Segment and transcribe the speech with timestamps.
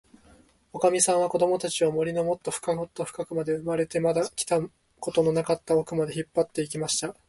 [0.73, 4.59] おかみさんは、こどもたちを、森のもっともっとふかく、生まれてまだ来た
[4.99, 7.15] ことのなかったおくまで、引っぱって行きました。